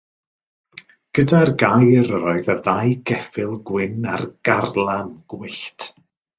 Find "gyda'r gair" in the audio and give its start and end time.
1.19-2.09